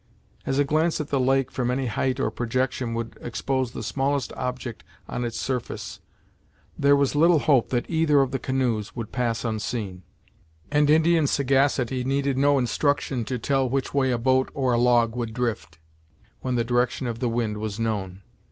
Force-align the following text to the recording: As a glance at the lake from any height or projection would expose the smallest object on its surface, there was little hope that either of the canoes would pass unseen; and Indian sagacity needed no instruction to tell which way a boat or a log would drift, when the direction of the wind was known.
As 0.47 0.57
a 0.57 0.63
glance 0.65 0.99
at 0.99 1.09
the 1.09 1.19
lake 1.19 1.51
from 1.51 1.69
any 1.69 1.85
height 1.85 2.19
or 2.19 2.31
projection 2.31 2.95
would 2.95 3.19
expose 3.21 3.69
the 3.71 3.83
smallest 3.83 4.33
object 4.33 4.83
on 5.07 5.23
its 5.23 5.39
surface, 5.39 5.99
there 6.75 6.95
was 6.95 7.13
little 7.13 7.37
hope 7.37 7.69
that 7.69 7.87
either 7.87 8.19
of 8.21 8.31
the 8.31 8.39
canoes 8.39 8.95
would 8.95 9.11
pass 9.11 9.45
unseen; 9.45 10.01
and 10.71 10.89
Indian 10.89 11.27
sagacity 11.27 12.03
needed 12.03 12.35
no 12.35 12.57
instruction 12.57 13.23
to 13.25 13.37
tell 13.37 13.69
which 13.69 13.93
way 13.93 14.09
a 14.09 14.17
boat 14.17 14.49
or 14.55 14.73
a 14.73 14.79
log 14.79 15.15
would 15.15 15.35
drift, 15.35 15.77
when 16.39 16.55
the 16.55 16.63
direction 16.63 17.05
of 17.05 17.19
the 17.19 17.29
wind 17.29 17.59
was 17.59 17.79
known. 17.79 18.23